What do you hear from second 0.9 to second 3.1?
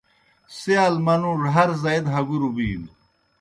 منُوڙوْ ہر زائی دہ ہگُروْ بِینوْ۔